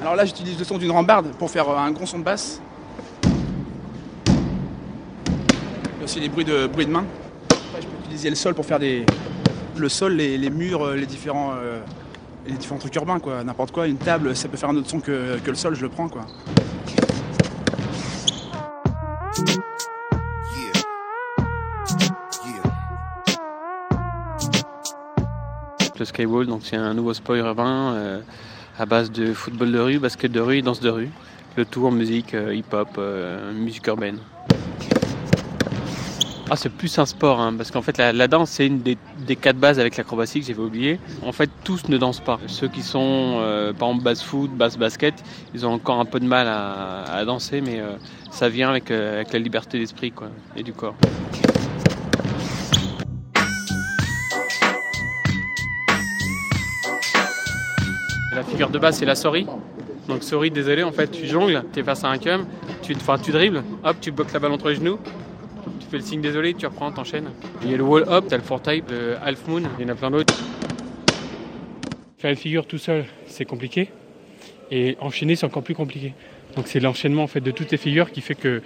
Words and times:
Alors 0.00 0.14
là, 0.14 0.24
j'utilise 0.24 0.58
le 0.58 0.64
son 0.64 0.78
d'une 0.78 0.90
rambarde 0.90 1.28
pour 1.38 1.50
faire 1.50 1.68
euh, 1.68 1.76
un 1.76 1.90
gros 1.90 2.06
son 2.06 2.18
de 2.18 2.24
basse. 2.24 2.60
Il 3.24 3.32
y 5.98 6.00
a 6.00 6.04
aussi 6.04 6.20
les 6.20 6.28
bruits 6.28 6.44
de, 6.44 6.66
bruits 6.66 6.86
de 6.86 6.90
main. 6.90 7.04
Après, 7.50 7.82
je 7.82 7.86
peux 7.86 7.96
utiliser 8.04 8.28
le 8.30 8.36
sol 8.36 8.54
pour 8.54 8.66
faire 8.66 8.78
des, 8.78 9.06
le 9.76 9.88
sol, 9.88 10.14
les, 10.14 10.36
les 10.36 10.50
murs, 10.50 10.84
euh, 10.84 10.96
les 10.96 11.06
différents, 11.06 11.54
euh, 11.56 11.80
les 12.46 12.52
différents 12.52 12.78
trucs 12.78 12.94
urbains, 12.94 13.18
quoi. 13.18 13.42
N'importe 13.42 13.72
quoi, 13.72 13.86
une 13.86 13.96
table, 13.96 14.36
ça 14.36 14.48
peut 14.48 14.56
faire 14.56 14.68
un 14.68 14.76
autre 14.76 14.90
son 14.90 15.00
que, 15.00 15.38
que 15.38 15.50
le 15.50 15.56
sol, 15.56 15.74
je 15.74 15.82
le 15.82 15.88
prends, 15.88 16.08
quoi. 16.08 16.26
Le 25.98 26.04
Skywall, 26.04 26.46
donc 26.46 26.60
c'est 26.64 26.76
un 26.76 26.92
nouveau 26.92 27.14
sport 27.14 27.36
urbain 27.36 28.20
à 28.78 28.86
base 28.86 29.10
de 29.10 29.32
football 29.32 29.72
de 29.72 29.78
rue, 29.78 29.98
basket 29.98 30.30
de 30.32 30.40
rue 30.40 30.62
danse 30.62 30.80
de 30.80 30.90
rue. 30.90 31.10
Le 31.56 31.64
tout 31.64 31.86
en 31.86 31.90
musique 31.90 32.34
euh, 32.34 32.54
hip-hop, 32.54 32.88
euh, 32.98 33.52
musique 33.52 33.86
urbaine. 33.86 34.18
Ah, 36.48 36.54
c'est 36.54 36.68
plus 36.68 36.96
un 37.00 37.06
sport, 37.06 37.40
hein, 37.40 37.52
parce 37.56 37.72
qu'en 37.72 37.82
fait, 37.82 37.98
la, 37.98 38.28
danse, 38.28 38.50
c'est 38.50 38.66
une 38.68 38.80
des, 38.80 38.96
quatre 39.34 39.56
bases 39.56 39.80
avec 39.80 39.96
l'acrobatie 39.96 40.40
que 40.40 40.46
j'avais 40.46 40.62
oublié. 40.62 41.00
En 41.24 41.32
fait, 41.32 41.50
tous 41.64 41.88
ne 41.88 41.98
dansent 41.98 42.20
pas. 42.20 42.38
Ceux 42.46 42.68
qui 42.68 42.82
sont, 42.82 43.38
euh, 43.40 43.72
par 43.72 43.92
foot, 44.16 44.52
basse 44.52 44.78
basket, 44.78 45.14
ils 45.54 45.66
ont 45.66 45.72
encore 45.72 45.98
un 45.98 46.04
peu 46.04 46.20
de 46.20 46.24
mal 46.24 46.46
à, 46.46 47.24
danser, 47.24 47.60
mais 47.60 47.80
euh, 47.80 47.96
ça 48.30 48.48
vient 48.48 48.70
avec, 48.70 48.90
la 48.90 49.38
liberté 49.40 49.78
d'esprit 49.80 50.12
et 50.54 50.62
du 50.62 50.72
corps. 50.72 50.94
La 58.36 58.42
figure 58.44 58.68
de 58.68 58.78
base, 58.78 58.98
c'est 58.98 59.06
la 59.06 59.14
sorry. 59.14 59.46
Donc 60.08 60.22
sorry, 60.22 60.50
désolé, 60.50 60.82
en 60.82 60.92
fait, 60.92 61.10
tu 61.10 61.26
jongles, 61.26 61.64
tu 61.72 61.80
es 61.80 61.82
face 61.82 62.04
à 62.04 62.08
un 62.08 62.18
cum, 62.18 62.46
tu, 62.82 62.94
tu 62.94 63.32
dribbles, 63.32 63.64
hop, 63.82 63.96
tu 63.98 64.10
bloques 64.10 64.30
la 64.34 64.38
balle 64.38 64.52
entre 64.52 64.68
les 64.68 64.74
genoux, 64.74 64.98
tu 65.80 65.86
fais 65.90 65.96
le 65.96 66.02
signe 66.02 66.20
désolé, 66.20 66.52
tu 66.52 66.66
reprends, 66.66 66.92
t'enchaînes. 66.92 67.30
Il 67.62 67.70
y 67.70 67.74
a 67.74 67.78
le 67.78 67.82
wall 67.82 68.04
up, 68.10 68.26
t'as 68.28 68.36
le 68.36 68.42
four 68.42 68.60
type, 68.60 68.90
le 68.90 69.16
half 69.24 69.48
moon, 69.48 69.62
il 69.78 69.86
y 69.86 69.88
en 69.88 69.92
a 69.92 69.94
plein 69.94 70.10
d'autres. 70.10 70.34
Faire 72.18 72.30
une 72.30 72.36
figure 72.36 72.66
tout 72.66 72.76
seul, 72.76 73.06
c'est 73.26 73.46
compliqué. 73.46 73.88
Et 74.70 74.98
enchaîner, 75.00 75.34
c'est 75.34 75.46
encore 75.46 75.62
plus 75.62 75.74
compliqué. 75.74 76.12
Donc 76.56 76.66
c'est 76.68 76.80
l'enchaînement 76.80 77.22
en 77.22 77.28
fait 77.28 77.40
de 77.40 77.50
toutes 77.52 77.70
les 77.70 77.78
figures 77.78 78.12
qui 78.12 78.20
fait 78.20 78.34
que, 78.34 78.60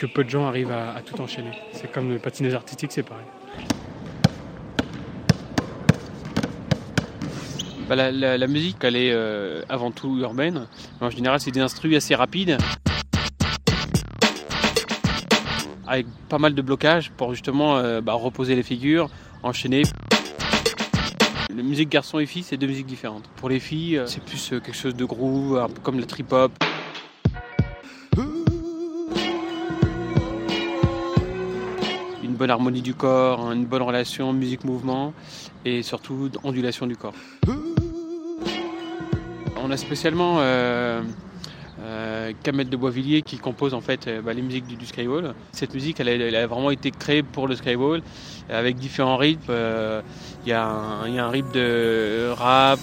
que 0.00 0.04
peu 0.04 0.22
de 0.22 0.28
gens 0.28 0.44
arrivent 0.44 0.70
à, 0.70 0.90
à 0.96 1.00
tout 1.00 1.18
enchaîner. 1.22 1.52
C'est 1.72 1.90
comme 1.90 2.10
le 2.10 2.18
patinage 2.18 2.52
artistique, 2.52 2.92
c'est 2.92 3.02
pareil. 3.02 3.24
Bah, 7.88 7.96
la, 8.10 8.46
musique, 8.46 8.78
elle 8.80 8.96
est 8.96 9.12
euh, 9.12 9.62
avant 9.68 9.90
tout 9.90 10.18
urbaine. 10.18 10.66
En 11.02 11.10
général, 11.10 11.38
c'est 11.38 11.50
des 11.50 11.60
instruments 11.60 11.98
assez 11.98 12.14
rapides. 12.14 12.56
Avec 15.86 16.06
pas 16.30 16.38
mal 16.38 16.54
de 16.54 16.62
blocages 16.62 17.10
pour 17.10 17.34
justement 17.34 17.76
euh, 17.76 18.00
bah, 18.00 18.14
reposer 18.14 18.56
les 18.56 18.62
figures, 18.62 19.10
enchaîner. 19.42 19.82
La 21.54 21.62
musique 21.62 21.90
garçon 21.90 22.18
et 22.18 22.26
fille, 22.26 22.42
c'est 22.42 22.56
deux 22.56 22.66
musiques 22.66 22.86
différentes. 22.86 23.28
Pour 23.36 23.50
les 23.50 23.60
filles, 23.60 23.98
euh, 23.98 24.06
c'est 24.06 24.24
plus 24.24 24.48
quelque 24.48 24.72
chose 24.72 24.96
de 24.96 25.04
groove, 25.04 25.58
un 25.58 25.68
peu 25.68 25.82
comme 25.82 26.00
la 26.00 26.06
trip-hop. 26.06 26.52
Une 32.22 32.34
bonne 32.34 32.50
harmonie 32.50 32.82
du 32.82 32.94
corps, 32.94 33.52
une 33.52 33.66
bonne 33.66 33.82
relation 33.82 34.32
musique-mouvement 34.32 35.12
et 35.66 35.82
surtout 35.82 36.30
ondulation 36.42 36.86
du 36.86 36.96
corps. 36.96 37.14
On 39.66 39.70
a 39.70 39.78
spécialement 39.78 40.40
euh, 40.40 41.00
euh, 41.80 42.32
Kamel 42.42 42.68
de 42.68 42.76
Boisvilliers 42.76 43.22
qui 43.22 43.38
compose 43.38 43.72
en 43.72 43.80
fait 43.80 44.06
euh, 44.06 44.20
bah, 44.20 44.34
les 44.34 44.42
musiques 44.42 44.66
du, 44.66 44.84
Skywall. 44.84 45.34
Cette 45.52 45.72
musique, 45.72 46.00
a, 46.00 46.46
vraiment 46.46 46.70
été 46.70 46.90
créée 46.90 47.22
pour 47.22 47.48
le 47.48 47.56
Skywall 47.56 48.02
avec 48.50 48.76
différents 48.76 49.16
rythmes. 49.16 49.54
Il 50.44 50.50
y, 50.50 50.52
a 50.52 50.66
un- 50.66 51.08
il 51.08 51.14
y 51.14 51.18
a 51.18 51.24
un 51.24 51.30
rythme 51.30 51.52
de 51.52 52.28
rap. 52.36 52.78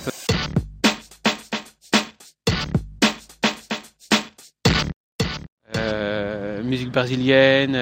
musique 6.64 6.92
brésilienne. 6.92 7.78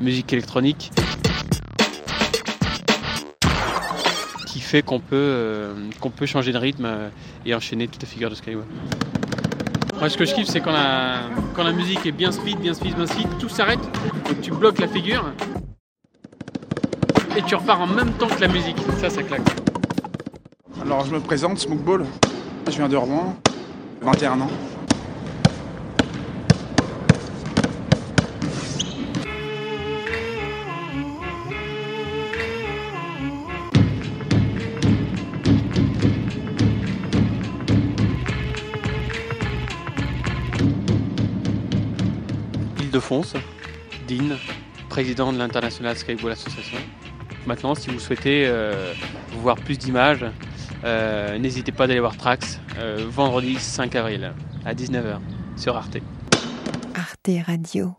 musique 0.00 0.32
électronique. 0.32 0.92
Fait 4.66 4.82
qu'on 4.82 5.00
peut, 5.00 5.14
euh, 5.14 5.74
peut 6.16 6.26
changer 6.26 6.52
de 6.52 6.58
rythme 6.58 6.84
euh, 6.84 7.08
et 7.44 7.54
enchaîner 7.54 7.88
toute 7.88 8.02
la 8.02 8.08
figure 8.08 8.28
de 8.28 8.34
Skyway. 8.34 8.64
Moi, 9.98 10.10
ce 10.10 10.16
que 10.18 10.26
je 10.26 10.34
kiffe, 10.34 10.48
c'est 10.48 10.60
quand 10.60 10.72
la, 10.72 11.20
quand 11.54 11.64
la 11.64 11.72
musique 11.72 12.04
est 12.04 12.12
bien 12.12 12.30
speed, 12.30 12.58
bien 12.58 12.74
speed, 12.74 12.96
bien 12.96 13.06
speed, 13.06 13.28
tout 13.38 13.48
s'arrête, 13.48 13.80
tu 14.42 14.50
bloques 14.50 14.78
la 14.78 14.88
figure 14.88 15.32
et 17.36 17.42
tu 17.42 17.54
repars 17.54 17.80
en 17.80 17.86
même 17.86 18.12
temps 18.12 18.28
que 18.28 18.40
la 18.40 18.48
musique. 18.48 18.76
Ça, 18.98 19.08
ça 19.08 19.22
claque. 19.22 19.48
Alors, 20.82 21.04
je 21.06 21.12
me 21.12 21.20
présente, 21.20 21.58
Smokeball. 21.58 22.04
Je 22.66 22.72
viens 22.72 22.88
de 22.88 22.96
Rouen, 22.96 23.36
21 24.02 24.40
ans. 24.40 24.50
Île-de-France, 42.96 43.34
Dean, 44.08 44.38
président 44.88 45.30
de 45.30 45.36
l'International 45.36 45.94
Skywall 45.98 46.32
Association. 46.32 46.78
Maintenant, 47.46 47.74
si 47.74 47.90
vous 47.90 47.98
souhaitez 47.98 48.46
euh, 48.46 48.94
voir 49.32 49.56
plus 49.56 49.76
d'images, 49.76 50.24
euh, 50.82 51.36
n'hésitez 51.36 51.72
pas 51.72 51.86
d'aller 51.86 52.00
voir 52.00 52.16
Trax 52.16 52.58
euh, 52.78 53.04
vendredi 53.06 53.56
5 53.56 53.94
avril 53.96 54.32
à 54.64 54.72
19h 54.72 55.18
sur 55.58 55.76
Arte. 55.76 55.98
Arte 56.94 57.30
Radio. 57.46 57.94